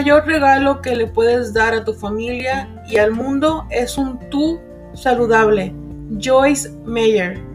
mayor 0.00 0.26
regalo 0.26 0.80
que 0.80 0.96
le 0.96 1.06
puedes 1.06 1.52
dar 1.52 1.74
a 1.74 1.84
tu 1.84 1.92
familia 1.92 2.66
y 2.88 2.96
al 2.96 3.12
mundo 3.12 3.66
es 3.68 3.98
un 3.98 4.18
tú 4.30 4.58
saludable. 4.94 5.74
Joyce 6.18 6.70
Meyer. 6.86 7.49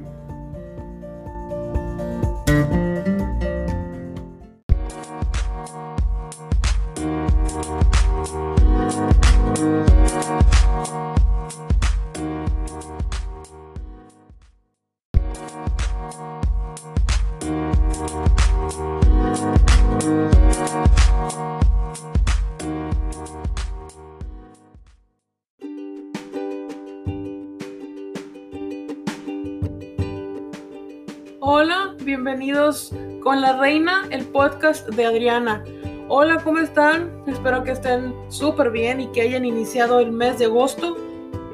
Bienvenidos 32.37 32.91
con 33.23 33.39
la 33.39 33.57
reina, 33.57 34.05
el 34.09 34.25
podcast 34.25 34.89
de 34.89 35.05
Adriana. 35.05 35.63
Hola, 36.09 36.41
¿cómo 36.43 36.59
están? 36.59 37.09
Espero 37.27 37.63
que 37.63 37.71
estén 37.71 38.13
súper 38.27 38.71
bien 38.71 38.99
y 38.99 39.07
que 39.13 39.21
hayan 39.21 39.45
iniciado 39.45 40.01
el 40.01 40.11
mes 40.11 40.37
de 40.39 40.45
agosto 40.45 40.97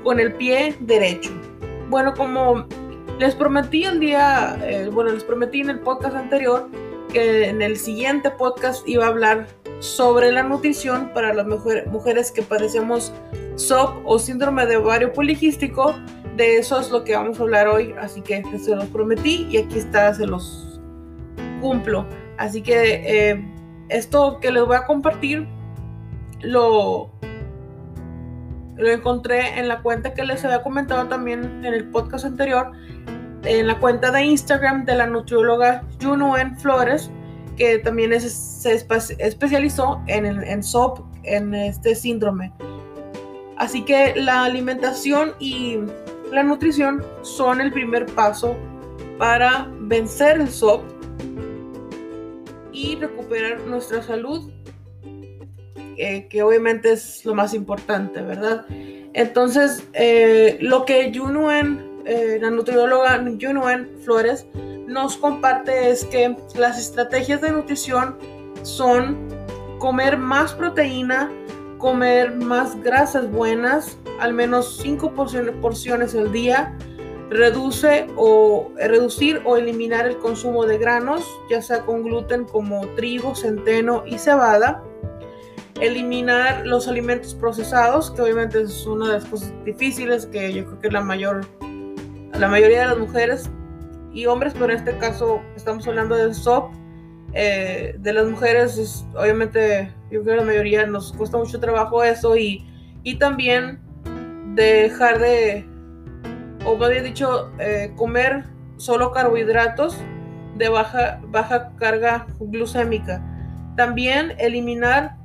con 0.04 0.20
el 0.20 0.34
pie 0.34 0.76
derecho. 0.80 1.30
Bueno, 1.92 2.16
como 2.16 2.66
les 3.20 3.36
prometí 3.36 3.84
el 3.84 4.00
día, 4.00 4.58
eh, 4.64 4.90
bueno, 4.92 5.12
les 5.12 5.24
prometí 5.24 5.62
en 5.62 5.70
el 5.70 5.80
podcast 5.82 6.16
anterior 6.16 6.68
que 7.14 7.50
en 7.50 7.62
el 7.62 7.78
siguiente 7.78 8.32
podcast 8.32 8.88
iba 8.90 9.06
a 9.06 9.10
hablar 9.10 9.48
sobre 9.82 10.32
la 10.32 10.42
nutrición 10.42 11.12
para 11.14 11.32
las 11.32 11.46
mujeres 11.46 12.32
que 12.32 12.42
padecemos 12.42 13.14
SOP 13.56 14.02
o 14.04 14.18
síndrome 14.18 14.66
de 14.66 14.78
ovario 14.78 15.14
poliquístico 15.14 15.94
de 16.38 16.58
eso 16.58 16.80
es 16.80 16.90
lo 16.90 17.04
que 17.04 17.16
vamos 17.16 17.40
a 17.40 17.44
hablar 17.44 17.68
hoy, 17.68 17.94
así 18.00 18.22
que 18.22 18.44
se 18.58 18.76
los 18.76 18.86
prometí 18.86 19.48
y 19.52 19.58
aquí 19.58 19.78
está, 19.78 20.14
se 20.14 20.26
los 20.26 20.71
cumplo. 21.62 22.06
Así 22.38 22.62
que 22.62 23.30
eh, 23.30 23.46
esto 23.90 24.40
que 24.42 24.52
les 24.52 24.66
voy 24.66 24.76
a 24.76 24.86
compartir 24.86 25.48
lo, 26.42 27.12
lo 28.76 28.90
encontré 28.90 29.60
en 29.60 29.68
la 29.68 29.82
cuenta 29.82 30.14
que 30.14 30.26
les 30.26 30.44
había 30.44 30.64
comentado 30.64 31.08
también 31.08 31.64
en 31.64 31.74
el 31.74 31.90
podcast 31.90 32.26
anterior, 32.26 32.72
en 33.44 33.68
la 33.68 33.80
cuenta 33.80 34.12
de 34.12 34.26
Instagram 34.26 34.86
de 34.86 34.96
la 34.96 35.08
nutrióloga 35.08 35.84
Junuen 36.02 36.58
Flores, 36.58 37.12
que 37.58 37.80
también 37.80 38.20
se 38.20 38.74
especializó 39.20 40.02
en, 40.08 40.26
en 40.26 40.64
SOP, 40.64 41.00
en 41.24 41.54
este 41.54 41.96
síndrome. 41.96 42.52
Así 43.58 43.84
que 43.84 44.16
la 44.16 44.46
alimentación 44.46 45.34
y 45.38 45.78
la 46.32 46.42
nutrición 46.42 47.04
son 47.22 47.62
el 47.62 47.72
primer 47.72 48.08
paso 48.08 48.56
para 49.20 49.68
vencer 49.82 50.42
el 50.42 50.50
SOP 50.50 50.82
y 52.72 52.96
recuperar 52.96 53.62
nuestra 53.62 54.02
salud, 54.02 54.52
eh, 55.98 56.28
que 56.30 56.44
obviamente 56.44 56.94
es 56.94 57.26
lo 57.26 57.36
más 57.36 57.54
importante, 57.54 58.22
¿verdad? 58.22 58.66
Entonces, 59.14 59.84
eh, 59.94 60.58
lo 60.62 60.86
que 60.86 61.12
Junuen, 61.14 62.02
eh, 62.06 62.40
la 62.42 62.50
nutrióloga 62.50 63.24
Junuen 63.40 63.90
Flores, 64.04 64.48
nos 64.88 65.18
comparte 65.18 65.90
es 65.90 66.06
que 66.06 66.36
las 66.56 66.80
estrategias 66.80 67.42
de 67.42 67.52
nutrición 67.52 68.18
son 68.64 69.30
comer 69.80 70.18
más 70.18 70.54
proteína, 70.54 71.32
comer 71.78 72.36
más 72.36 72.82
grasas 72.84 73.30
buenas, 73.32 73.98
al 74.20 74.34
menos 74.34 74.78
5 74.82 75.14
porciones, 75.14 76.16
al 76.16 76.32
día, 76.32 76.78
reduce 77.32 78.08
o 78.18 78.72
reducir 78.76 79.42
o 79.46 79.56
eliminar 79.56 80.06
el 80.06 80.18
consumo 80.18 80.66
de 80.66 80.78
granos, 80.78 81.26
ya 81.50 81.62
sea 81.62 81.86
con 81.86 82.04
gluten 82.04 82.44
como 82.44 82.86
trigo, 82.90 83.34
centeno 83.36 84.04
y 84.06 84.18
cebada, 84.18 84.84
eliminar 85.80 86.68
los 86.68 86.90
alimentos 86.90 87.34
procesados, 87.34 88.12
que 88.12 88.22
obviamente 88.22 88.62
es 88.62 88.86
una 88.86 89.08
de 89.08 89.14
las 89.14 89.26
cosas 89.26 89.54
difíciles 89.64 90.26
que 90.26 90.54
yo 90.54 90.66
creo 90.66 90.80
que 90.80 90.92
la 90.92 91.02
mayor 91.02 91.48
la 92.38 92.48
mayoría 92.48 92.82
de 92.82 92.88
las 92.88 92.98
mujeres 92.98 93.50
y 94.14 94.26
hombres, 94.26 94.54
pero 94.54 94.66
en 94.66 94.72
este 94.72 94.98
caso 94.98 95.42
estamos 95.56 95.88
hablando 95.88 96.16
del 96.16 96.36
SOP, 96.36 96.74
eh, 97.34 97.96
de 97.98 98.14
las 98.14 98.28
mujeres, 98.28 99.06
obviamente 99.16 99.94
yo 100.12 100.22
creo 100.22 100.36
que 100.36 100.42
la 100.42 100.46
mayoría 100.46 100.86
nos 100.86 101.14
cuesta 101.14 101.38
mucho 101.38 101.60
trabajo 101.60 102.04
eso 102.04 102.36
y, 102.36 102.66
y 103.04 103.16
también 103.16 103.80
dejar 104.56 105.20
de, 105.20 105.66
o 106.66 106.78
me 106.78 106.86
había 106.86 107.02
dicho, 107.02 107.52
eh, 107.60 107.94
comer 107.96 108.46
solo 108.78 109.12
carbohidratos 109.12 109.98
de 110.58 110.70
baja, 110.70 111.22
baja 111.28 111.72
carga 111.78 112.28
glucémica. 112.40 113.24
También 113.76 114.36
eliminar 114.38 115.18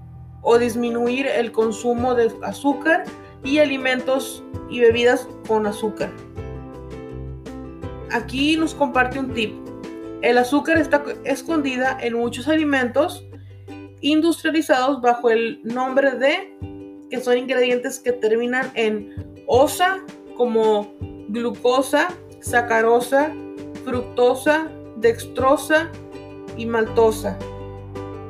o 0.42 0.58
disminuir 0.58 1.26
el 1.26 1.52
consumo 1.52 2.14
de 2.14 2.32
azúcar 2.42 3.04
y 3.42 3.58
alimentos 3.58 4.44
y 4.70 4.80
bebidas 4.80 5.28
con 5.46 5.66
azúcar. 5.66 6.10
Aquí 8.12 8.56
nos 8.56 8.74
comparte 8.74 9.18
un 9.18 9.34
tip. 9.34 9.54
El 10.22 10.38
azúcar 10.38 10.78
está 10.78 11.02
escondida 11.24 11.98
en 12.00 12.14
muchos 12.14 12.48
alimentos 12.48 13.26
industrializados 14.00 15.00
bajo 15.00 15.30
el 15.30 15.60
nombre 15.64 16.12
de 16.12 16.56
que 17.10 17.20
son 17.20 17.38
ingredientes 17.38 17.98
que 17.98 18.12
terminan 18.12 18.70
en 18.74 19.42
osa, 19.46 19.98
como 20.36 20.92
glucosa, 21.28 22.08
sacarosa, 22.40 23.32
fructosa, 23.84 24.70
dextrosa 24.96 25.90
y 26.56 26.66
maltosa. 26.66 27.38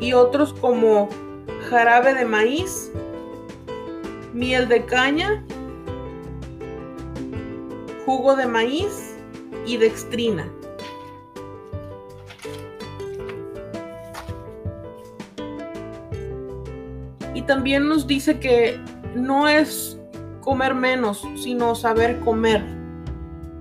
Y 0.01 0.13
otros 0.13 0.53
como 0.55 1.09
jarabe 1.71 2.15
de 2.15 2.25
maíz, 2.25 2.93
miel 4.33 4.69
de 4.69 4.85
caña, 4.85 5.45
jugo 8.05 8.37
de 8.37 8.47
maíz 8.47 9.17
y 9.67 9.77
dextrina. 9.77 10.51
Y 17.35 17.43
también 17.43 17.89
nos 17.89 18.07
dice 18.07 18.39
que 18.41 18.81
no 19.15 19.49
es 19.49 19.99
comer 20.41 20.75
menos, 20.75 21.27
sino 21.37 21.75
saber 21.75 22.21
comer. 22.21 22.76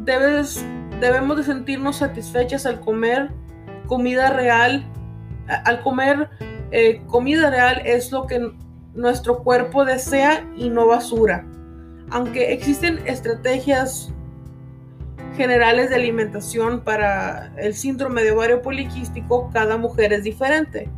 Debes, 0.06 0.64
debemos 1.02 1.38
de 1.38 1.44
sentirnos 1.44 1.98
satisfechas 1.98 2.66
al 2.66 2.80
comer 2.80 3.32
comida 3.88 4.30
real. 4.30 4.86
Al 5.48 5.82
comer 5.82 6.30
eh, 6.72 7.02
comida 7.08 7.50
real 7.50 7.82
es 7.86 8.12
lo 8.12 8.26
que 8.26 8.52
nuestro 8.94 9.44
cuerpo 9.44 9.84
desea 9.84 10.48
y 10.56 10.70
no 10.70 10.88
basura. 10.88 11.46
Aunque 12.12 12.54
existen 12.54 13.00
estrategias 13.06 14.14
generales 15.36 15.90
de 15.90 15.96
alimentación 15.96 16.82
para 16.82 17.52
el 17.58 17.74
síndrome 17.74 18.24
de 18.24 18.32
ovario 18.32 18.62
poliquístico, 18.62 19.50
cada 19.52 19.78
mujer 19.78 20.14
es 20.14 20.24
diferente 20.24 20.90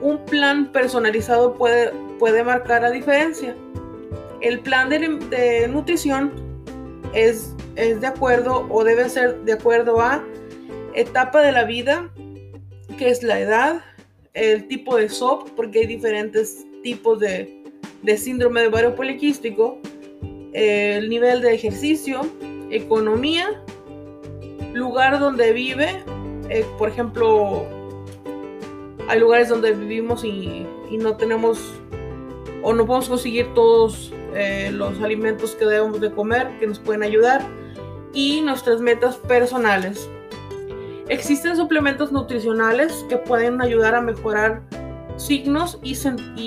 un 0.00 0.18
plan 0.24 0.72
personalizado 0.72 1.54
puede, 1.54 1.92
puede 2.18 2.42
marcar 2.42 2.82
la 2.82 2.90
diferencia. 2.90 3.54
El 4.40 4.60
plan 4.60 4.88
de, 4.88 5.68
nutrición 5.68 6.32
es, 7.12 7.54
es 7.80 8.00
de 8.00 8.06
acuerdo 8.06 8.66
o 8.70 8.84
debe 8.84 9.08
ser 9.08 9.40
de 9.44 9.54
acuerdo 9.54 10.00
a 10.00 10.22
etapa 10.94 11.40
de 11.40 11.52
la 11.52 11.64
vida, 11.64 12.10
que 12.98 13.08
es 13.08 13.22
la 13.22 13.40
edad, 13.40 13.82
el 14.34 14.68
tipo 14.68 14.96
de 14.96 15.08
SOP, 15.08 15.50
porque 15.56 15.80
hay 15.80 15.86
diferentes 15.86 16.66
tipos 16.82 17.18
de, 17.18 17.64
de 18.02 18.16
síndrome 18.18 18.60
de 18.60 18.66
ovario 18.68 18.94
poliquístico, 18.94 19.78
el 20.52 21.08
nivel 21.08 21.40
de 21.40 21.54
ejercicio, 21.54 22.20
economía, 22.70 23.62
lugar 24.74 25.18
donde 25.18 25.52
vive, 25.52 26.02
eh, 26.50 26.66
por 26.78 26.88
ejemplo, 26.88 27.64
hay 29.08 29.18
lugares 29.20 29.48
donde 29.48 29.72
vivimos 29.72 30.24
y, 30.24 30.66
no 30.90 31.16
tenemos 31.16 31.72
o 32.62 32.72
no 32.72 32.84
podemos 32.84 33.08
conseguir 33.08 33.54
todos 33.54 34.12
eh, 34.34 34.70
los 34.72 35.00
alimentos 35.00 35.54
que 35.54 35.64
debemos 35.64 36.00
de 36.00 36.10
comer 36.10 36.48
que 36.58 36.66
nos 36.66 36.80
pueden 36.80 37.04
ayudar 37.04 37.40
y 38.12 38.40
nuestras 38.40 38.80
metas 38.80 39.16
personales. 39.16 40.08
Existen 41.08 41.56
suplementos 41.56 42.12
nutricionales 42.12 43.04
que 43.08 43.16
pueden 43.16 43.60
ayudar 43.60 43.94
a 43.94 44.00
mejorar 44.00 44.62
signos 45.16 45.78
y, 45.82 45.96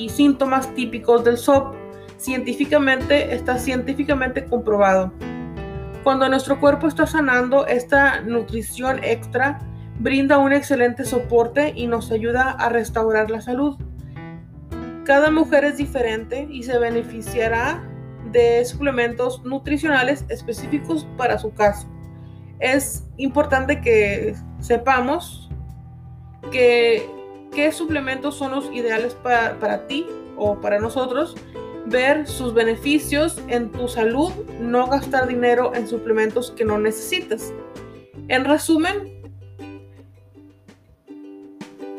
síntomas 0.10 0.74
típicos 0.74 1.24
del 1.24 1.38
SOP. 1.38 1.76
Científicamente 2.18 3.36
está 3.36 3.58
científicamente 3.58 4.46
comprobado. 4.46 5.12
Cuando 6.04 6.28
nuestro 6.30 6.60
cuerpo 6.60 6.88
está 6.88 7.06
sanando, 7.06 7.68
esta 7.68 8.22
nutrición 8.22 9.04
extra 9.04 9.60
brinda 10.00 10.38
un 10.38 10.54
excelente 10.54 11.06
soporte 11.06 11.74
y 11.76 11.88
nos 11.88 12.12
ayuda 12.12 12.52
a 12.52 12.70
restaurar 12.70 13.30
la 13.30 13.42
salud. 13.42 13.78
Cada 15.06 15.30
mujer 15.32 15.66
es 15.66 15.78
diferente 15.78 16.48
y 16.50 16.64
se 16.64 16.80
beneficiará 16.80 17.84
de 18.32 18.64
suplementos 18.66 19.44
nutricionales 19.44 20.26
específicos 20.30 21.08
para 21.18 21.38
su 21.38 21.54
caso. 21.54 21.88
Es 22.60 23.04
importante 23.18 23.82
que 23.82 24.36
sepamos 24.60 25.50
que 26.52 27.08
qué 27.52 27.72
suplementos 27.72 28.36
son 28.36 28.52
los 28.52 28.72
ideales 28.74 29.14
para, 29.16 29.60
para 29.60 29.88
ti 29.88 30.06
o 30.38 30.60
para 30.60 30.80
nosotros, 30.80 31.36
ver 31.86 32.28
sus 32.28 32.54
beneficios 32.54 33.42
en 33.48 33.72
tu 33.72 33.88
salud, 33.88 34.32
no 34.60 34.88
gastar 34.88 35.28
dinero 35.28 35.74
en 35.76 35.88
suplementos 35.88 36.52
que 36.52 36.66
no 36.66 36.80
necesitas. 36.80 37.54
En 38.30 38.46
resumen, 38.46 39.22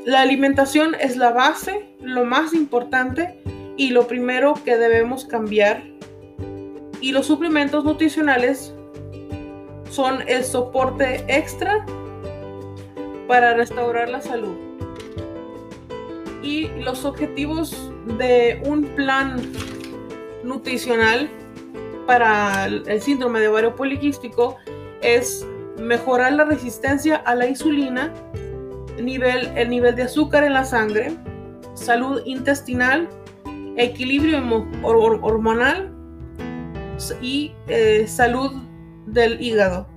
la 0.04 0.20
alimentación 0.20 0.94
es 1.00 1.16
la 1.16 1.30
base, 1.30 1.96
lo 2.00 2.24
más 2.24 2.52
importante 2.52 3.42
y 3.76 3.90
lo 3.90 4.06
primero 4.06 4.54
que 4.64 4.76
debemos 4.76 5.24
cambiar. 5.24 5.82
Y 7.00 7.12
los 7.12 7.26
suplementos 7.26 7.84
nutricionales 7.84 8.74
son 9.90 10.22
el 10.26 10.44
soporte 10.44 11.24
extra 11.28 11.84
para 13.28 13.54
restaurar 13.54 14.08
la 14.08 14.20
salud. 14.20 14.56
Y 16.42 16.68
los 16.82 17.04
objetivos 17.04 17.92
de 18.18 18.62
un 18.66 18.84
plan 18.96 19.40
nutricional 20.42 21.28
para 22.06 22.66
el 22.66 23.00
síndrome 23.00 23.40
de 23.40 23.48
ovario 23.48 23.74
poliquístico 23.74 24.56
es 25.00 25.46
mejorar 25.78 26.32
la 26.32 26.44
resistencia 26.44 27.16
a 27.16 27.34
la 27.34 27.46
insulina, 27.46 28.12
nivel, 29.00 29.50
el 29.56 29.68
nivel 29.68 29.94
de 29.94 30.02
azúcar 30.02 30.44
en 30.44 30.52
la 30.52 30.64
sangre, 30.64 31.16
salud 31.74 32.22
intestinal, 32.24 33.08
equilibrio 33.76 34.42
hormonal 34.82 35.93
y 37.20 37.52
eh, 37.68 38.06
salud 38.06 38.52
del 39.06 39.40
hígado. 39.40 39.88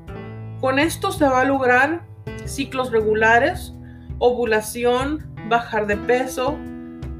Con 0.60 0.80
esto 0.80 1.12
se 1.12 1.26
va 1.26 1.42
a 1.42 1.46
lograr 1.46 2.06
ciclos 2.46 2.92
regulares, 2.92 3.74
ovulación, 4.20 5.26
bajar 5.50 5.88
de 5.88 5.98
peso, 5.98 6.58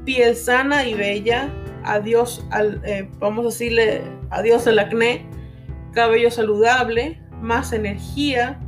piel 0.04 0.34
sana 0.36 0.86
y 0.86 0.94
bella, 0.94 1.48
adiós 1.84 2.44
al, 2.50 2.80
eh, 2.84 3.08
vamos 3.18 3.44
a 3.44 3.48
decirle 3.48 4.02
adiós 4.30 4.66
al 4.66 4.78
acné, 4.78 5.26
cabello 5.92 6.30
saludable, 6.30 7.20
más 7.40 7.72
energía 7.72 8.58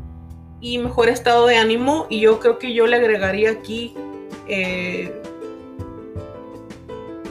y 0.61 0.79
mejor 0.79 1.09
estado 1.09 1.47
de 1.47 1.57
ánimo. 1.57 2.07
Y 2.09 2.21
yo 2.21 2.41
creo 2.41 2.59
que 2.59 2.73
yo 2.73 2.87
le 2.87 2.97
agregaría 2.97 3.51
aquí, 3.51 3.95
eh, 4.47 5.21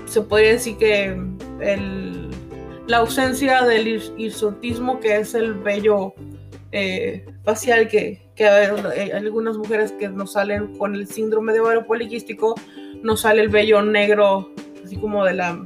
se 0.05 0.21
podría 0.21 0.53
decir 0.53 0.77
que 0.77 1.15
la 2.89 2.97
ausencia 2.97 3.62
del 3.65 4.01
hirsutismo, 4.18 5.00
que 5.00 5.18
es 5.18 5.36
el 5.36 5.53
vello 5.53 6.15
eh, 6.71 7.24
facial 7.44 7.88
que, 7.88 8.27
hay 8.39 9.12
algunas 9.12 9.57
mujeres 9.57 9.91
que 9.91 10.09
nos 10.09 10.31
salen 10.31 10.75
con 10.75 10.95
el 10.95 11.06
síndrome 11.07 11.53
de 11.53 11.59
ovario 11.59 11.86
poliquístico, 11.86 12.56
nos 13.03 13.21
sale 13.21 13.41
el 13.41 13.50
vello 13.50 13.83
negro, 13.83 14.50
así 14.83 14.97
como 14.97 15.24
de 15.24 15.36
la 15.36 15.63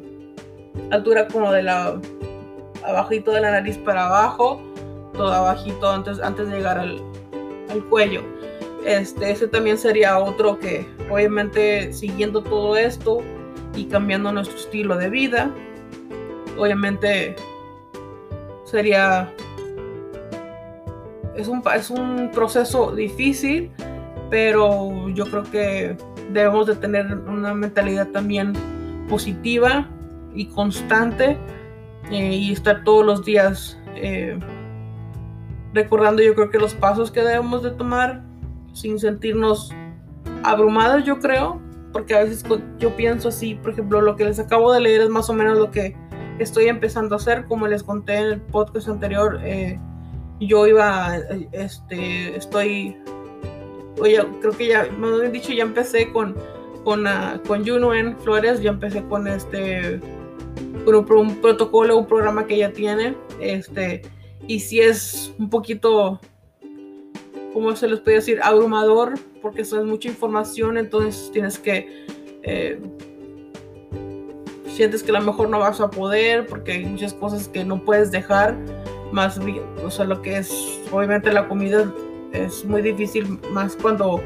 altura 0.92 1.30
como 1.30 1.52
de 1.54 1.64
la 1.64 1.98
abajito 2.84 3.32
de 3.32 3.40
la 3.40 3.52
nariz 3.52 3.78
para 3.78 4.08
abajo, 4.08 4.62
todo 5.14 5.32
abajito 5.32 5.90
antes, 5.90 6.20
antes 6.20 6.50
de 6.50 6.58
llegar 6.58 6.78
al, 6.78 7.02
al 7.70 7.86
cuello. 7.86 8.22
Este, 8.86 9.32
ese 9.32 9.48
también 9.48 9.78
sería 9.78 10.20
otro 10.20 10.60
que 10.60 10.86
obviamente 11.10 11.94
siguiendo 11.94 12.44
todo 12.44 12.76
esto 12.76 13.20
y 13.76 13.86
cambiando 13.86 14.34
nuestro 14.34 14.58
estilo 14.58 14.98
de 14.98 15.10
vida, 15.10 15.54
obviamente 16.58 17.36
sería 18.66 19.32
es 21.36 21.48
un, 21.48 21.64
es 21.76 21.90
un 21.90 22.32
proceso 22.32 22.92
difícil, 22.96 23.72
pero 24.30 25.10
yo 25.10 25.26
creo 25.26 25.44
que 25.44 25.98
debemos 26.32 26.68
de 26.68 26.76
tener 26.76 27.06
una 27.28 27.54
mentalidad 27.54 28.08
también 28.10 28.54
positiva 29.10 29.88
y 30.34 30.48
constante 30.48 31.38
eh, 32.12 32.36
y 32.36 32.52
estar 32.52 32.84
todos 32.84 33.06
los 33.06 33.26
días 33.26 33.78
eh, 33.96 34.40
recordando 35.74 36.22
yo 36.22 36.34
creo 36.36 36.50
que 36.50 36.58
los 36.58 36.74
pasos 36.74 37.12
que 37.12 37.22
debemos 37.22 37.64
de 37.64 37.72
tomar 37.72 38.24
sin 38.74 39.00
sentirnos 39.00 39.72
abrumados 40.44 41.04
yo 41.04 41.20
creo 41.20 41.62
porque 41.92 42.16
a 42.16 42.24
veces 42.24 42.44
yo 42.80 42.96
pienso 42.96 43.30
así 43.30 43.56
por 43.56 43.72
ejemplo 43.72 44.02
lo 44.02 44.16
que 44.16 44.26
les 44.26 44.40
acabo 44.40 44.72
de 44.72 44.82
leer 44.82 45.02
es 45.02 45.10
más 45.10 45.30
o 45.30 45.34
menos 45.34 45.58
lo 45.58 45.70
que 45.70 45.96
estoy 46.40 46.68
empezando 46.68 47.16
a 47.16 47.18
hacer 47.18 47.46
como 47.46 47.68
les 47.68 47.84
conté 47.84 48.18
en 48.18 48.26
el 48.26 48.42
podcast 48.42 48.88
anterior 48.88 49.40
eh, 49.44 49.80
yo 50.40 50.68
iba 50.68 51.18
este 51.52 52.36
estoy 52.36 52.98
oye 54.00 54.26
creo 54.42 54.54
que 54.58 54.68
ya 54.68 54.88
me 54.98 55.08
habían 55.08 55.32
dicho 55.32 55.54
ya 55.54 55.64
empecé 55.64 56.12
con 56.12 56.36
con, 56.84 57.08
uh, 57.08 57.42
con 57.48 57.66
Juno 57.66 57.94
en 57.94 58.18
Flores 58.20 58.62
ya 58.62 58.72
empecé 58.72 59.04
con 59.04 59.28
este 59.28 60.02
un, 60.86 61.12
un 61.12 61.36
protocolo, 61.38 61.98
un 61.98 62.08
programa 62.08 62.46
que 62.46 62.56
ella 62.56 62.74
tiene, 62.74 63.16
este, 63.40 64.02
y 64.48 64.60
si 64.60 64.80
es 64.80 65.34
un 65.40 65.50
poquito, 65.50 66.20
¿cómo 67.54 67.76
se 67.76 67.88
les 67.88 68.00
puede 68.00 68.18
decir? 68.18 68.40
Abrumador, 68.42 69.14
porque 69.42 69.62
eso 69.62 69.80
es 69.80 69.86
mucha 69.86 70.10
información, 70.10 70.78
entonces 70.78 71.32
tienes 71.32 71.58
que, 71.60 72.06
eh, 72.44 72.80
sientes 74.74 75.04
que 75.04 75.12
a 75.12 75.20
lo 75.20 75.22
mejor 75.22 75.50
no 75.50 75.60
vas 75.60 75.80
a 75.80 75.90
poder, 75.90 76.46
porque 76.48 76.74
hay 76.74 76.86
muchas 76.86 77.14
cosas 77.14 77.48
que 77.48 77.64
no 77.64 77.84
puedes 77.84 78.12
dejar, 78.12 78.58
más, 79.12 79.40
o 79.84 79.92
sea, 79.92 80.06
lo 80.06 80.22
que 80.22 80.38
es, 80.38 80.82
obviamente 80.92 81.32
la 81.32 81.48
comida 81.48 81.94
es 82.32 82.66
muy 82.66 82.82
difícil, 82.82 83.40
más 83.52 83.76
cuando 83.76 84.22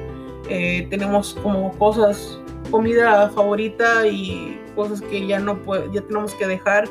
eh, 0.50 0.88
tenemos 0.90 1.38
como 1.44 1.72
cosas, 1.78 2.40
comida 2.72 3.30
favorita 3.30 4.08
y 4.08 4.60
cosas 4.76 5.02
que 5.02 5.28
ya 5.28 5.40
no 5.40 5.62
puede, 5.62 5.92
ya 5.92 6.02
tenemos 6.02 6.34
que 6.36 6.48
dejar. 6.48 6.88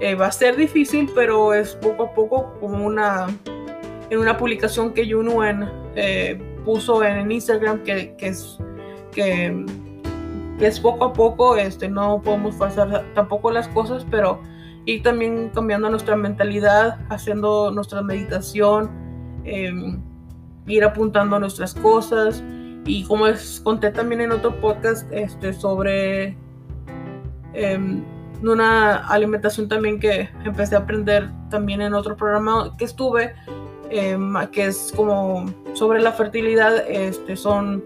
Eh, 0.00 0.14
va 0.14 0.26
a 0.26 0.32
ser 0.32 0.56
difícil, 0.56 1.08
pero 1.14 1.54
es 1.54 1.74
poco 1.76 2.04
a 2.04 2.14
poco 2.14 2.52
como 2.60 2.84
una 2.84 3.28
en 4.10 4.18
una 4.18 4.36
publicación 4.36 4.92
que 4.92 5.10
Junuen 5.10 5.68
eh, 5.96 6.38
puso 6.64 7.02
en 7.02 7.30
Instagram 7.30 7.82
que, 7.82 8.14
que 8.16 8.28
es 8.28 8.58
que, 9.12 9.64
es 10.60 10.80
poco 10.80 11.04
a 11.04 11.12
poco, 11.12 11.56
este, 11.56 11.88
no 11.88 12.22
podemos 12.22 12.54
pasar 12.56 13.04
tampoco 13.14 13.50
las 13.50 13.68
cosas, 13.68 14.06
pero 14.10 14.40
ir 14.86 15.02
también 15.02 15.50
cambiando 15.54 15.90
nuestra 15.90 16.16
mentalidad, 16.16 16.98
haciendo 17.10 17.70
nuestra 17.70 18.02
meditación, 18.02 18.90
em, 19.44 20.00
ir 20.66 20.84
apuntando 20.84 21.38
nuestras 21.38 21.74
cosas. 21.74 22.42
Y 22.86 23.04
como 23.04 23.26
les 23.26 23.60
conté 23.60 23.90
también 23.90 24.20
en 24.20 24.32
otro 24.32 24.60
podcast 24.60 25.10
este, 25.12 25.52
sobre 25.52 26.36
Em, 27.56 28.04
una 28.42 28.96
alimentación 29.08 29.66
también 29.66 29.98
que 29.98 30.28
empecé 30.44 30.76
a 30.76 30.80
aprender 30.80 31.30
también 31.48 31.80
en 31.80 31.94
otro 31.94 32.14
programa 32.14 32.76
que 32.76 32.84
estuve, 32.84 33.34
em, 33.88 34.34
que 34.52 34.66
es 34.66 34.92
como 34.94 35.46
sobre 35.72 36.02
la 36.02 36.12
fertilidad, 36.12 36.84
este, 36.86 37.34
son 37.34 37.82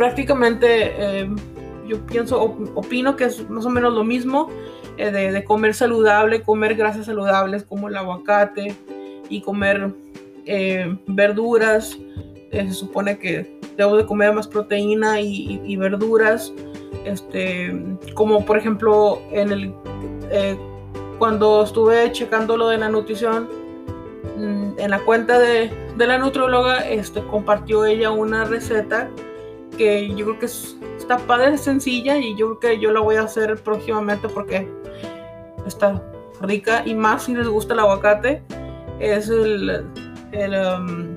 prácticamente, 0.00 1.28
yo 1.86 2.06
pienso, 2.06 2.40
opino 2.74 3.16
que 3.16 3.24
es 3.24 3.50
más 3.50 3.66
o 3.66 3.68
menos 3.68 3.92
lo 3.92 4.02
mismo, 4.02 4.48
eh, 4.96 5.10
de, 5.10 5.44
comer 5.44 5.74
saludable, 5.74 6.40
comer 6.40 6.74
grasas 6.74 7.04
saludables 7.04 7.64
como 7.64 7.88
el 7.88 7.96
aguacate 7.98 8.74
y 9.28 9.42
comer 9.42 9.92
verduras. 11.06 11.98
Eh, 12.50 12.66
se 12.66 12.72
supone 12.72 13.18
que 13.18 13.60
debo 13.76 13.96
de 13.96 14.06
comer 14.06 14.32
más 14.32 14.48
proteína 14.48 15.20
y 15.20 15.76
verduras 15.76 16.52
este, 17.04 17.72
como 18.14 18.44
por 18.44 18.58
ejemplo 18.58 19.20
en 19.30 19.52
el, 19.52 19.74
eh, 20.30 20.56
cuando 21.18 21.62
estuve 21.62 22.10
checando 22.12 22.56
lo 22.56 22.68
de 22.68 22.78
la 22.78 22.88
nutrición, 22.88 23.48
mm, 24.36 24.78
en 24.78 24.90
la 24.90 25.00
cuenta 25.00 25.38
de, 25.38 25.70
de, 25.96 26.06
la 26.06 26.18
nutrióloga 26.18 26.88
este, 26.88 27.22
compartió 27.26 27.84
ella 27.84 28.10
una 28.10 28.44
receta 28.44 29.10
que 29.80 30.14
yo 30.14 30.26
creo 30.26 30.38
que 30.38 30.44
está 30.44 31.16
padre, 31.26 31.56
sencilla 31.56 32.18
y 32.18 32.36
yo 32.36 32.58
creo 32.58 32.74
que 32.74 32.80
yo 32.82 32.92
la 32.92 33.00
voy 33.00 33.16
a 33.16 33.22
hacer 33.22 33.56
próximamente 33.62 34.28
porque 34.28 34.68
está 35.66 36.02
rica 36.42 36.82
y 36.84 36.92
más 36.92 37.22
si 37.22 37.34
les 37.34 37.48
gusta 37.48 37.72
el 37.72 37.80
aguacate. 37.80 38.42
Es 38.98 39.30
el, 39.30 39.86
um, 40.34 41.16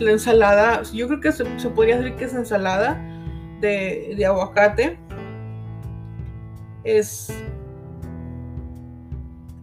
la 0.00 0.10
ensalada, 0.10 0.82
yo 0.92 1.06
creo 1.06 1.20
que 1.20 1.30
se, 1.30 1.44
podría 1.70 1.98
decir 1.98 2.16
que 2.16 2.24
es 2.24 2.34
ensalada 2.34 3.00
de, 3.60 4.20
aguacate. 4.26 4.98
Es. 6.82 7.32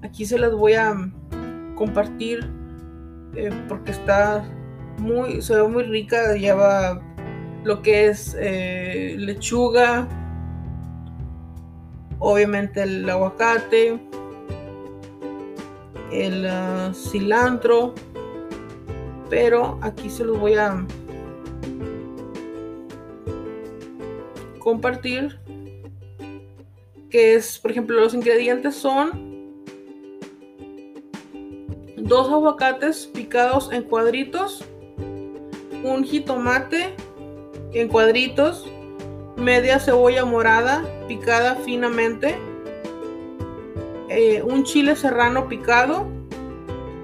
Aquí 0.02 0.24
se 0.26 0.40
las 0.40 0.54
voy 0.54 0.76
a 0.76 0.96
compartir 1.76 2.50
eh, 3.36 3.52
porque 3.68 3.92
está 3.92 4.46
muy. 4.98 5.42
Se 5.42 5.56
ve 5.56 5.68
muy 5.68 5.84
rica. 5.84 6.36
Lleva 6.36 7.02
lo 7.64 7.82
que 7.82 8.08
es 8.08 8.36
eh, 8.40 9.16
lechuga, 9.18 10.08
obviamente 12.20 12.84
el 12.84 13.10
aguacate, 13.10 14.00
el 16.12 16.46
ah, 16.48 16.92
cilantro, 16.94 17.96
pero 19.30 19.80
aquí 19.82 20.12
se 20.12 20.24
los 20.24 20.40
voy 20.40 20.54
a 20.54 20.86
compartir 24.60 25.40
que 27.10 27.36
es, 27.36 27.58
por 27.60 27.72
ejemplo, 27.72 28.00
los 28.00 28.14
ingredientes 28.14 28.76
son 28.76 29.36
dos 31.98 32.30
aguacates 32.30 33.10
picados 33.14 33.72
en 33.72 33.84
cuadritos, 33.84 34.64
un 35.92 36.04
jitomate 36.04 36.96
en 37.74 37.88
cuadritos, 37.88 38.66
media 39.36 39.80
cebolla 39.80 40.26
morada 40.26 40.84
picada 41.08 41.56
finamente, 41.56 42.36
eh, 44.10 44.42
un 44.44 44.64
chile 44.64 44.96
serrano 44.96 45.48
picado, 45.48 46.08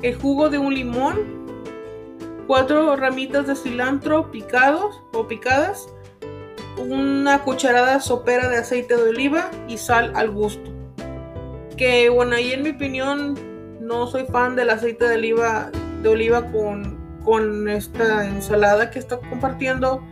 el 0.01 0.15
jugo 0.15 0.49
de 0.49 0.57
un 0.57 0.73
limón, 0.73 1.19
cuatro 2.47 2.95
ramitas 2.95 3.47
de 3.47 3.55
cilantro 3.55 4.31
picados 4.31 5.01
o 5.13 5.27
picadas, 5.27 5.87
una 6.77 7.43
cucharada 7.43 7.99
sopera 7.99 8.49
de 8.49 8.57
aceite 8.57 8.95
de 8.95 9.09
oliva 9.09 9.51
y 9.67 9.77
sal 9.77 10.11
al 10.15 10.31
gusto. 10.31 10.71
Que 11.77 12.09
bueno, 12.09 12.35
ahí 12.35 12.53
en 12.53 12.63
mi 12.63 12.69
opinión 12.69 13.37
no 13.81 14.07
soy 14.07 14.25
fan 14.25 14.55
del 14.55 14.69
aceite 14.69 15.07
de 15.07 15.15
oliva, 15.15 15.71
de 16.01 16.09
oliva 16.09 16.51
con, 16.51 17.00
con 17.23 17.69
esta 17.69 18.25
ensalada 18.27 18.89
que 18.91 18.99
está 18.99 19.17
compartiendo 19.17 20.03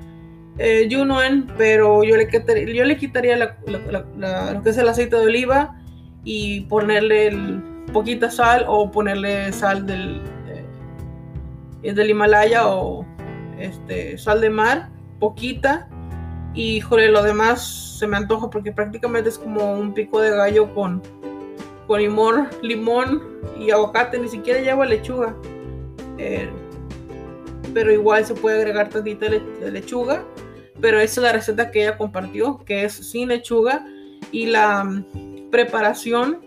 eh, 0.58 0.88
Yunuen, 0.90 1.48
pero 1.58 2.04
yo 2.04 2.18
le, 2.18 2.28
quitaría, 2.28 2.74
yo 2.74 2.84
le 2.84 2.98
quitaría 2.98 3.38
lo 3.38 4.62
que 4.64 4.70
es 4.70 4.78
el 4.78 4.90
aceite 4.90 5.16
de 5.16 5.26
oliva 5.26 5.76
y 6.26 6.62
ponerle 6.62 7.62
poquita 7.94 8.30
sal 8.30 8.66
o 8.68 8.92
ponerle 8.92 9.54
sal 9.54 9.86
del, 9.86 10.22
eh, 11.82 11.94
del 11.94 12.10
Himalaya 12.10 12.68
o 12.68 13.06
este, 13.58 14.18
sal 14.18 14.42
de 14.42 14.50
mar, 14.50 14.90
poquita 15.20 15.88
y 16.54 16.82
joder, 16.82 17.12
lo 17.12 17.24
demás 17.24 17.96
se 17.98 18.08
me 18.08 18.18
antoja 18.18 18.50
porque 18.50 18.72
prácticamente 18.72 19.30
es 19.30 19.38
como 19.38 19.74
un 19.74 19.94
pico 19.94 20.20
de 20.20 20.32
gallo 20.32 20.74
con, 20.74 21.02
con 21.88 22.02
limón, 22.02 22.50
limón 22.62 23.24
y 23.58 23.72
aguacate, 23.72 24.20
ni 24.20 24.28
siquiera 24.28 24.60
lleva 24.60 24.86
lechuga. 24.86 25.36
Eh, 26.18 26.50
pero 27.74 27.92
igual 27.92 28.26
se 28.26 28.34
puede 28.34 28.58
agregar 28.58 28.90
tantita 28.90 29.28
lechuga. 29.30 30.24
Pero 30.82 31.00
esa 31.00 31.20
es 31.22 31.24
la 31.24 31.32
receta 31.34 31.72
que 31.72 31.84
ella 31.84 31.98
compartió, 31.98 32.60
que 32.66 32.86
es 32.86 32.94
sin 32.94 33.30
lechuga. 33.30 33.86
Y 34.32 34.46
la 34.46 34.84
mm, 34.84 35.50
preparación 35.52 36.40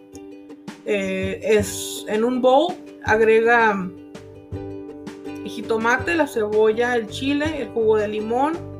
eh, 0.86 1.40
es 1.42 2.04
en 2.08 2.24
un 2.24 2.40
bowl, 2.40 2.74
agrega 3.04 3.74
mm, 3.74 5.44
jitomate, 5.44 6.14
la 6.14 6.26
cebolla, 6.26 6.96
el 6.96 7.08
chile, 7.08 7.62
el 7.62 7.68
jugo 7.68 7.96
de 7.96 8.08
limón, 8.08 8.72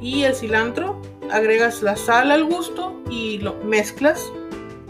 y 0.00 0.24
el 0.24 0.34
cilantro, 0.34 1.00
agregas 1.30 1.82
la 1.82 1.96
sal 1.96 2.30
al 2.30 2.44
gusto 2.44 3.02
y 3.08 3.38
lo 3.38 3.54
mezclas, 3.64 4.30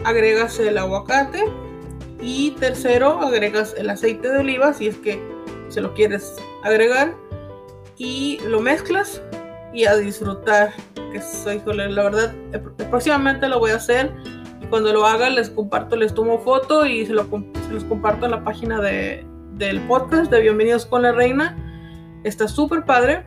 agregas 0.03 0.59
el 0.59 0.77
aguacate 0.77 1.45
y 2.21 2.51
tercero 2.51 3.21
agregas 3.21 3.75
el 3.77 3.89
aceite 3.89 4.29
de 4.29 4.39
oliva 4.39 4.73
si 4.73 4.87
es 4.87 4.97
que 4.97 5.19
se 5.75 5.81
lo 5.81 5.93
quieres 5.93 6.35
agregar 6.63 7.13
y 7.97 8.39
lo 8.47 8.59
mezclas 8.59 9.21
y 9.73 9.85
a 9.85 9.95
disfrutar 9.95 10.73
que 11.11 11.21
soy 11.21 11.61
la 11.65 12.03
verdad 12.03 12.33
próximamente 12.89 13.47
lo 13.47 13.59
voy 13.59 13.71
a 13.71 13.75
hacer 13.75 14.11
y 14.61 14.65
cuando 14.65 14.91
lo 14.91 15.05
haga 15.05 15.29
les 15.29 15.49
comparto 15.49 15.95
les 15.95 16.13
tomo 16.13 16.39
foto 16.39 16.85
y 16.85 17.05
se, 17.05 17.13
lo, 17.13 17.23
se 17.23 17.73
los 17.73 17.83
comparto 17.83 18.25
en 18.25 18.31
la 18.31 18.43
página 18.43 18.81
de, 18.81 19.23
del 19.53 19.79
podcast 19.81 20.31
de 20.31 20.41
bienvenidos 20.41 20.85
con 20.85 21.03
la 21.03 21.11
reina 21.11 21.55
está 22.23 22.47
súper 22.47 22.85
padre 22.85 23.25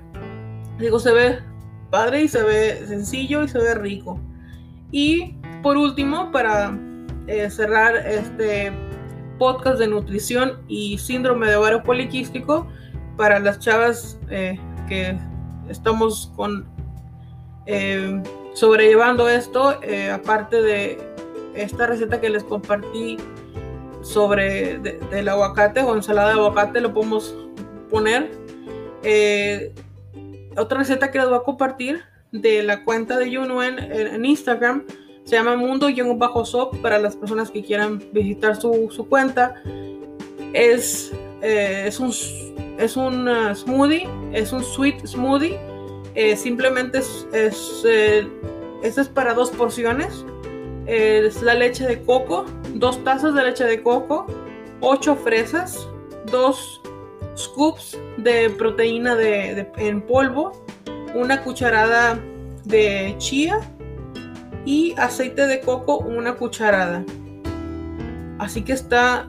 digo 0.78 0.98
se 0.98 1.12
ve 1.12 1.48
padre 1.90 2.22
y 2.22 2.28
se 2.28 2.42
ve 2.42 2.86
sencillo 2.86 3.42
y 3.42 3.48
se 3.48 3.58
ve 3.58 3.74
rico. 3.74 4.20
Y 4.90 5.34
por 5.62 5.76
último, 5.76 6.30
para 6.32 6.76
eh, 7.26 7.50
cerrar 7.50 7.96
este 7.96 8.72
podcast 9.38 9.78
de 9.78 9.88
nutrición 9.88 10.58
y 10.68 10.98
síndrome 10.98 11.48
de 11.48 11.56
ovario 11.56 11.82
poliquístico, 11.82 12.66
para 13.16 13.40
las 13.40 13.58
chavas 13.58 14.20
eh, 14.30 14.58
que 14.88 15.18
estamos 15.68 16.32
eh, 17.66 18.22
sobrellevando 18.54 19.28
esto, 19.28 19.80
aparte 20.12 20.62
de 20.62 20.98
esta 21.54 21.86
receta 21.86 22.20
que 22.20 22.30
les 22.30 22.44
compartí 22.44 23.16
sobre 24.02 24.78
del 24.78 25.28
aguacate 25.28 25.82
o 25.82 25.94
ensalada 25.94 26.28
de 26.28 26.34
aguacate, 26.34 26.80
lo 26.80 26.94
podemos 26.94 27.34
poner 27.90 28.30
otra 30.56 30.78
receta 30.78 31.10
que 31.10 31.18
les 31.18 31.28
voy 31.28 31.38
a 31.38 31.42
compartir 31.42 32.02
de 32.32 32.62
la 32.62 32.84
cuenta 32.84 33.18
de 33.18 33.30
Yunuen 33.30 33.78
en, 33.78 34.24
Instagram. 34.24 34.84
Se 35.28 35.36
llama 35.36 35.56
Mundo-Sop 35.56 36.80
para 36.80 36.98
las 36.98 37.14
personas 37.14 37.50
que 37.50 37.62
quieran 37.62 38.02
visitar 38.12 38.58
su, 38.58 39.06
cuenta. 39.10 39.62
Es, 40.54 41.12
eh, 41.42 41.84
es 41.86 42.00
un, 42.00 42.10
es 42.78 42.96
un 42.96 43.28
uh, 43.28 43.54
smoothie, 43.54 44.08
es 44.32 44.54
un 44.54 44.64
sweet 44.64 45.06
smoothie. 45.06 45.60
Eh, 46.14 46.34
simplemente 46.34 47.00
es, 47.00 47.26
es, 47.34 47.82
eh, 47.84 48.26
este 48.82 49.02
es 49.02 49.08
para 49.10 49.34
dos 49.34 49.50
porciones. 49.50 50.24
es 50.86 51.42
la 51.42 51.52
leche 51.52 51.86
de 51.86 52.00
coco, 52.00 52.46
dos 52.72 53.04
tazas 53.04 53.34
de 53.34 53.42
leche 53.42 53.64
de 53.64 53.82
coco, 53.82 54.26
ocho 54.80 55.14
fresas, 55.14 55.86
dos 56.32 56.80
scoops 57.36 57.98
de 58.16 58.48
proteína 58.48 59.14
de, 59.14 59.70
en 59.76 60.00
polvo, 60.00 60.52
una 61.14 61.44
cucharada 61.44 62.18
de 62.64 63.14
chía 63.18 63.60
y 64.68 64.94
aceite 64.98 65.46
de 65.46 65.60
coco, 65.60 65.96
una 65.96 66.34
cucharada. 66.34 67.02
Así 68.38 68.60
que 68.60 68.74
está, 68.74 69.26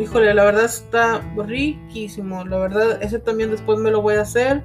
híjole, 0.00 0.32
la 0.32 0.44
verdad 0.44 0.66
está 0.66 1.20
riquísimo. 1.36 2.44
La 2.44 2.58
verdad, 2.58 3.02
ese 3.02 3.18
también 3.18 3.50
después 3.50 3.80
me 3.80 3.90
lo 3.90 4.02
voy 4.02 4.14
a 4.14 4.20
hacer. 4.20 4.62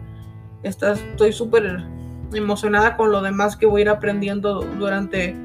Está, 0.62 0.92
estoy 0.94 1.34
súper 1.34 1.84
emocionada 2.32 2.96
con 2.96 3.12
lo 3.12 3.24
demás 3.24 3.58
que 3.58 3.66
voy 3.66 3.82
a 3.82 3.86
ir 3.86 3.90
aprendiendo 3.90 4.62
durante 4.78 5.36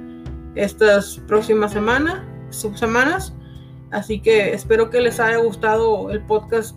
estas 0.55 1.19
próximas 1.27 1.73
semanas, 1.73 2.21
semanas. 2.51 3.33
Así 3.91 4.21
que 4.21 4.53
espero 4.53 4.91
que 4.91 5.01
les 5.01 5.19
haya 5.19 5.39
gustado 5.39 6.11
el 6.11 6.21
podcast 6.21 6.77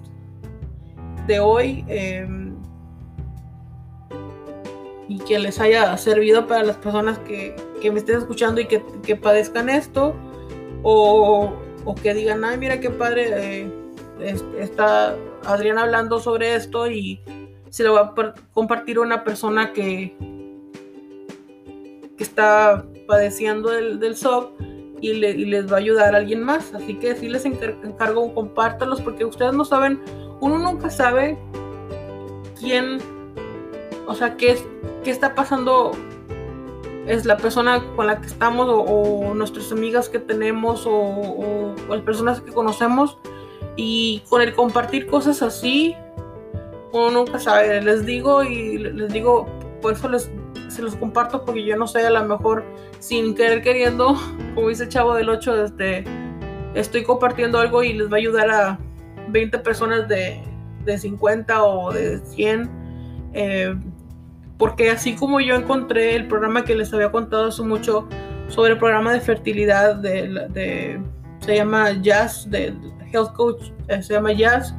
de 1.27 1.41
hoy 1.41 1.83
em, 1.89 2.40
y 5.12 5.20
que 5.20 5.39
les 5.39 5.60
haya 5.60 5.96
servido 5.98 6.48
para 6.48 6.63
las 6.63 6.77
personas 6.77 7.20
que, 7.20 7.56
me 7.84 8.00
estén 8.00 8.18
escuchando 8.18 8.62
y 8.62 8.65
que, 8.65 9.15
padezcan 9.15 9.70
esto 9.70 10.15
o, 10.84 11.53
que 12.01 12.13
digan, 12.13 12.46
ay, 12.46 12.58
mira 12.58 12.80
qué 12.80 12.89
padre 12.89 13.63
eh, 13.63 13.72
está 14.60 15.15
Adrián 15.46 15.77
hablando 15.77 16.20
sobre 16.20 16.56
esto 16.56 16.89
y 16.89 17.20
se 17.70 17.84
lo 17.84 17.94
va 17.94 18.13
a 18.15 18.34
compartir 18.53 19.00
una 19.00 19.24
persona 19.24 19.74
que, 19.74 20.15
que 22.18 22.24
está 22.24 22.86
padeciendo 23.08 23.70
del, 23.70 24.00
del 24.00 24.15
SOP 24.15 24.62
y, 25.01 25.13
les 25.13 25.70
va 25.70 25.75
a 25.75 25.80
ayudar 25.80 26.15
a 26.15 26.20
alguien 26.20 26.44
más. 26.44 26.74
Así 26.74 26.96
que 26.96 27.15
si 27.15 27.27
les 27.27 27.44
encargo, 27.46 28.34
compártanlos 28.34 29.01
porque 29.01 29.25
ustedes 29.25 29.53
no 29.53 29.65
saben 29.65 30.00
uno 30.41 30.58
nunca 30.58 30.89
sabe 30.89 31.38
quién, 32.60 32.98
o 34.08 34.15
sea, 34.15 34.36
qué, 34.38 34.58
qué 35.03 35.12
está 35.12 35.36
pasando 35.36 35.91
es 37.08 37.25
la 37.25 37.38
persona 37.38 37.84
con 37.96 38.08
la 38.08 38.22
que 38.22 38.27
estamos 38.27 38.67
o, 38.70 39.34
nuestras 39.34 39.72
amigas 39.72 40.10
que 40.10 40.20
tenemos 40.20 40.86
o, 40.88 41.74
las 41.89 42.01
personas 42.01 42.41
que 42.41 42.51
conocemos 42.51 43.17
y 43.75 44.22
con 44.29 44.41
el 44.41 44.53
compartir 44.53 45.08
cosas 45.08 45.41
así 45.41 45.96
uno 46.93 47.12
nunca 47.12 47.39
sabe 47.39 47.81
les 47.81 48.05
digo 48.05 48.43
y 48.43 48.77
les 48.77 49.12
digo 49.12 49.48
por 49.81 49.93
eso 49.93 50.10
les 50.10 50.31
se 50.70 50.81
los 50.81 50.96
comparto 50.96 51.43
porque 51.43 51.63
yo 51.65 51.75
no 51.75 51.88
sé 51.88 52.05
a 52.05 52.10
lo 52.10 52.24
mejor 52.24 52.63
sin 53.00 53.36
querer 53.36 53.62
queriendo 53.62 54.15
como 54.55 54.70
dice 54.70 54.88
Chavo 54.88 55.15
del 55.15 55.29
8 55.29 55.65
este, 55.65 56.03
estoy 56.75 57.03
compartiendo 57.03 57.60
algo 57.60 57.84
y 57.84 57.93
les 57.93 58.10
va 58.10 58.15
a 58.15 58.20
ayudar 58.20 58.50
a 58.51 58.79
20 59.29 59.60
personas 59.60 60.08
de, 60.08 60.41
de 60.86 60.98
50 60.98 61.63
o 61.63 61.91
de 61.91 62.20
100. 62.20 62.70
Eh, 63.34 63.75
porque 64.62 64.91
así 64.91 65.15
como 65.15 65.41
yo 65.41 65.56
encontré 65.56 66.15
el 66.15 66.27
programa 66.27 66.63
que 66.63 66.75
les 66.75 66.94
había 66.94 67.12
contado 67.12 67.46
hace 67.46 67.63
mucho 67.63 68.08
sobre 68.48 68.74
el 68.74 68.77
programa 68.77 69.12
de 69.12 69.20
fertilidad 69.20 69.96
de, 69.96 71.01
se 71.39 71.56
llama 71.56 71.94
Jazz, 72.00 72.48
de 72.48 72.72
Health 73.12 73.34
Coach, 73.34 73.72
eh, 73.88 74.03
se 74.03 74.13
llama 74.13 74.34
Jazz. 74.34 74.75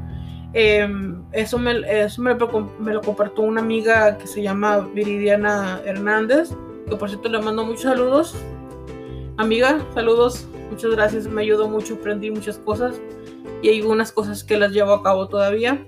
Em, 0.52 1.20
eso 1.32 1.58
me, 1.58 1.74
me, 1.80 2.92
lo 2.92 3.00
compartió 3.00 3.42
una 3.42 3.60
amiga 3.60 4.16
que 4.18 4.28
se 4.28 4.40
llama 4.40 4.88
Viridiana 4.94 5.80
Hernández, 5.84 6.50
que 6.88 6.94
por 6.94 7.08
cierto 7.08 7.28
le 7.28 7.42
mando 7.42 7.64
muchos 7.64 7.82
saludos. 7.82 8.36
Amiga, 9.36 9.84
saludos, 9.94 10.46
muchas 10.70 10.92
gracias, 10.92 11.26
me 11.26 11.42
ayudó 11.42 11.68
mucho, 11.68 11.94
aprendí 11.94 12.30
muchas 12.30 12.56
cosas 12.56 13.00
y 13.62 13.68
hay 13.68 13.82
unas 13.82 14.12
cosas 14.12 14.44
que 14.44 14.56
las 14.56 14.70
llevo 14.70 14.92
a 14.92 15.02
cabo 15.02 15.26
todavía. 15.26 15.84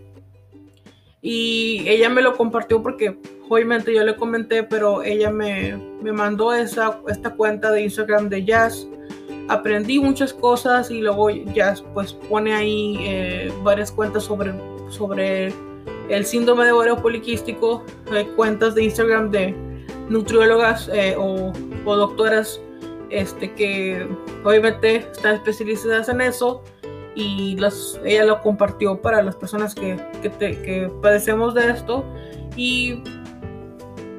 Y 1.23 1.85
ella 1.87 2.09
me 2.09 2.23
lo 2.23 2.37
compartió 2.37 2.83
porque 2.83 3.17
obviamente 3.49 3.95
yo 3.95 4.05
le 4.05 4.17
comenté, 4.17 4.63
pero 4.63 5.03
ella 5.03 5.31
me, 5.31 5.77
me 6.03 6.13
mandó 6.13 6.53
esa, 6.53 7.01
esta 7.09 7.35
cuenta 7.35 7.71
de 7.71 7.83
Instagram 7.83 8.29
de 8.29 8.45
Jazz. 8.45 8.89
Aprendí 9.49 10.01
muchas 10.01 10.33
cosas 10.33 10.91
y 10.91 11.01
luego 11.01 11.29
ya 11.31 11.75
pues 11.93 12.15
pone 12.15 12.55
ahí 12.55 12.97
eh, 13.01 13.53
varias 13.63 13.93
cuentas 13.93 14.25
sobre, 14.25 14.55
sobre 14.89 15.53
el 16.09 16.25
síndrome 16.25 16.65
de 16.65 16.73
ovario 16.73 16.97
poliquístico, 16.97 17.85
hay 18.11 18.25
cuentas 18.37 18.75
de 18.75 18.85
Instagram 18.85 19.31
de 19.31 19.55
nutriólogas 20.09 20.91
eh, 20.93 21.15
o, 21.19 21.53
doctoras 21.85 22.61
este, 23.11 23.53
que 23.53 24.09
obviamente 24.45 24.97
están 24.97 25.37
especializadas 25.37 26.09
en 26.09 26.21
eso 26.21 26.63
y 27.15 27.57
las, 27.57 28.01
ella 28.05 28.25
lo 28.25 28.41
compartió 28.41 29.01
para 29.01 29.23
las 29.23 29.37
personas 29.37 29.75
que, 29.75 29.97
que, 30.23 30.31
que 30.31 30.91
padecemos 31.01 31.55
de 31.55 31.71
esto. 31.71 32.05
Y 32.57 33.03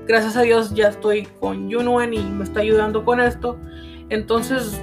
gracias 0.07 0.35
a 0.37 0.41
Dios 0.41 0.73
ya 0.73 0.89
estoy 0.89 1.27
con 1.39 1.69
Yunuen 1.69 2.13
y 2.13 2.19
me 2.19 2.43
está 2.43 2.61
ayudando 2.61 3.03
con 3.03 3.19
esto. 3.19 3.57
Entonces 4.09 4.81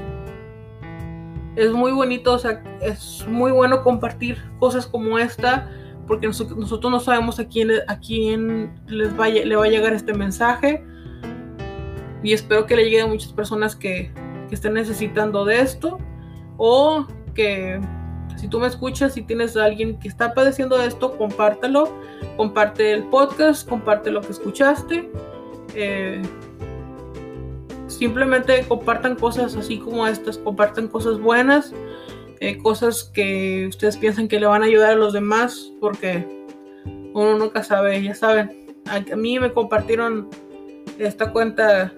es 1.56 1.72
muy 1.72 1.92
bonito, 1.92 2.34
o 2.34 2.38
sea, 2.38 2.62
es 2.80 3.26
muy 3.28 3.52
bueno 3.52 3.82
compartir 3.82 4.38
cosas 4.58 4.86
como 4.86 5.18
esta, 5.18 5.70
porque 6.06 6.26
nosotros 6.26 6.90
no 6.90 7.00
sabemos 7.00 7.38
a 7.38 7.46
quién, 7.46 7.70
a 7.86 7.98
quién 7.98 8.72
les 8.86 9.14
vaya, 9.16 9.44
le 9.44 9.56
va 9.56 9.64
a 9.64 9.68
llegar 9.68 9.92
este 9.92 10.14
mensaje. 10.14 10.84
Y 12.22 12.32
espero 12.32 12.66
que 12.66 12.76
le 12.76 12.84
llegue 12.84 13.02
a 13.02 13.06
muchas 13.06 13.32
personas 13.32 13.76
que, 13.76 14.12
que 14.48 14.54
estén 14.54 14.74
necesitando 14.74 15.44
de 15.44 15.60
esto. 15.60 15.98
O 16.56 17.06
que 17.34 17.80
si 18.42 18.48
tú 18.48 18.58
me 18.58 18.66
escuchas 18.66 19.16
y 19.16 19.22
tienes 19.22 19.56
a 19.56 19.66
alguien 19.66 20.00
que 20.00 20.08
está 20.08 20.34
padeciendo 20.34 20.76
de 20.76 20.88
esto, 20.88 21.16
compártelo. 21.16 21.88
Comparte 22.36 22.92
el 22.92 23.04
podcast, 23.04 23.68
comparte 23.68 24.10
lo 24.10 24.20
que 24.20 24.32
escuchaste. 24.32 25.08
Eh, 25.76 26.20
simplemente 27.86 28.64
compartan 28.66 29.14
cosas 29.14 29.54
así 29.54 29.78
como 29.78 30.08
estas, 30.08 30.38
compartan 30.38 30.88
cosas 30.88 31.20
buenas, 31.20 31.72
eh, 32.40 32.58
cosas 32.58 33.04
que 33.14 33.68
ustedes 33.68 33.96
piensan 33.96 34.26
que 34.26 34.40
le 34.40 34.46
van 34.46 34.64
a 34.64 34.66
ayudar 34.66 34.90
a 34.90 34.96
los 34.96 35.12
demás, 35.12 35.70
porque 35.80 36.26
uno 37.14 37.38
nunca 37.38 37.62
sabe, 37.62 38.02
ya 38.02 38.16
saben. 38.16 38.66
A, 38.86 38.98
mí 39.14 39.38
me 39.38 39.52
compartieron 39.52 40.28
esta 40.98 41.30
cuenta 41.30 41.92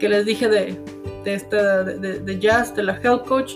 que 0.00 0.08
les 0.08 0.26
dije 0.26 0.48
de, 0.48 0.76
de, 1.22 1.34
esta, 1.34 1.84
de, 1.84 2.38
Jazz, 2.40 2.74
de 2.74 2.82
la 2.82 3.00
Health 3.00 3.28
Coach, 3.28 3.54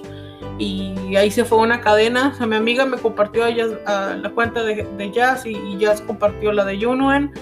y 0.59 1.17
ahí 1.17 1.31
se 1.31 1.45
fue 1.45 1.59
una 1.59 1.81
cadena. 1.81 2.29
O 2.29 2.35
sea, 2.35 2.47
mi 2.47 2.57
amiga 2.57 2.87
me 2.87 2.97
compartió 2.97 3.45
la 3.49 4.31
cuenta 4.35 4.63
de, 4.63 5.11
Jazz 5.13 5.47
y, 5.47 5.77
Jazz 5.79 6.01
compartió 6.01 6.53
la 6.53 6.65
de 6.65 6.79
Yunuen 6.79 7.33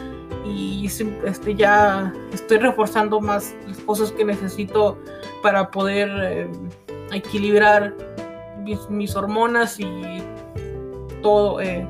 y 0.45 0.87
este, 0.87 1.55
ya 1.55 2.13
estoy 2.33 2.59
reforzando 2.59 3.21
más 3.21 3.55
las 3.69 3.79
cosas 3.79 4.11
que 4.13 4.25
necesito 4.25 4.99
para 5.43 5.71
poder 5.71 6.11
eh, 6.23 6.49
equilibrar 7.13 7.95
mis, 8.89 9.15
hormonas 9.15 9.79
y 9.79 10.23
todo, 11.23 11.61
eh, 11.61 11.87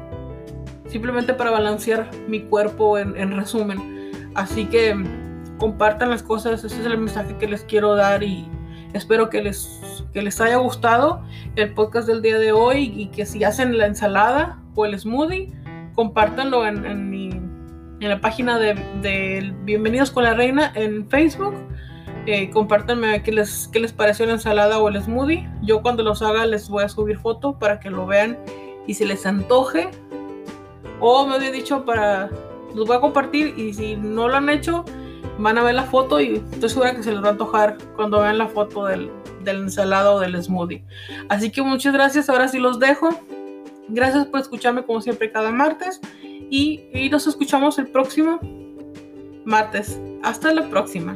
simplemente 0.89 1.35
para 1.35 1.51
balancear 1.51 2.11
mi 2.29 2.43
cuerpo 2.43 2.99
en, 2.99 3.37
resumen. 3.37 4.31
Así 4.35 4.67
que 4.67 4.95
compartan 5.59 6.11
las 6.11 6.23
cosas, 6.23 6.65
ese 6.65 6.81
es 6.81 6.87
el 6.87 6.99
mensaje 6.99 7.37
que 7.39 7.47
les 7.47 7.63
quiero 7.63 7.95
dar 7.95 8.23
y 8.23 8.49
espero 8.93 9.31
que 9.31 9.43
les, 9.43 9.92
que 10.13 10.23
les 10.23 10.41
haya 10.41 10.57
gustado 10.57 11.23
el 11.57 11.73
podcast 11.73 12.07
del 12.07 12.23
día 12.23 12.39
de 12.39 12.53
hoy 12.53 12.93
y 12.95 13.07
que 13.07 13.27
si 13.27 13.45
hacen 13.45 13.77
la 13.79 13.87
ensalada 13.87 14.59
o 14.75 14.85
el 14.85 14.99
smoothie, 14.99 15.53
compártanlo 15.95 16.67
en, 16.67 16.85
en 18.03 18.09
la 18.09 18.21
página 18.21 18.59
de, 18.59 19.55
Bienvenidos 19.63 20.11
con 20.11 20.25
la 20.25 20.35
Reina 20.35 20.73
en 20.75 21.09
Facebook. 21.09 21.55
Eh, 22.27 22.51
compártanme 22.51 23.23
qué 23.23 23.33
les, 23.33 23.69
qué 23.73 23.81
les 23.81 23.93
pareció 23.93 24.27
la 24.27 24.33
ensalada 24.33 24.81
o 24.81 24.89
el 24.89 25.01
smoothie. 25.01 25.49
Yo 25.63 25.83
cuando 25.83 26.03
los 26.03 26.21
haga 26.21 26.45
les 26.47 26.69
voy 26.69 26.85
a 26.85 26.89
subir 26.89 27.19
foto 27.19 27.59
para 27.59 27.81
que 27.81 27.91
lo 27.91 28.07
vean 28.07 28.39
y 28.87 28.95
si 28.95 29.05
les 29.05 29.25
antoje. 29.25 29.91
O 31.01 31.27
me 31.27 31.37
había 31.37 31.51
dicho 31.51 31.85
para... 31.85 32.29
Los 32.75 32.87
voy 32.87 32.97
a 32.97 33.01
compartir 33.01 33.55
y 33.57 33.73
si 33.75 33.97
no 33.97 34.29
lo 34.29 34.37
han 34.37 34.49
hecho, 34.49 34.85
van 35.39 35.59
a 35.59 35.63
ver 35.63 35.75
la 35.75 35.85
foto 35.85 36.21
y 36.21 36.43
estoy 36.53 36.71
segura 36.71 36.95
que 36.95 37.03
se 37.03 37.13
les 37.13 37.23
va 37.23 37.29
a 37.29 37.31
antojar 37.33 37.77
cuando 37.97 38.21
vean 38.21 38.39
la 38.39 38.49
foto 38.49 38.87
del, 38.87 39.11
del 39.45 39.63
ensalada 39.63 40.13
o 40.13 40.21
del 40.21 40.43
smoothie. 40.43 40.85
Así 41.29 41.51
que 41.51 41.63
muchas 41.63 41.93
gracias, 41.93 42.29
ahora 42.29 42.49
sí 42.49 42.59
los 42.59 42.79
dejo. 42.79 43.11
Gracias 43.89 44.27
por 44.27 44.41
escucharme 44.41 44.85
como 44.85 45.01
siempre 45.01 45.31
cada 45.31 45.51
martes 45.51 46.01
y, 46.51 47.09
nos 47.11 47.27
escuchamos 47.27 47.79
el 47.79 47.89
próximo 47.89 48.39
martes. 49.45 49.99
Hasta 50.23 50.53
la 50.53 50.69
próxima. 50.69 51.15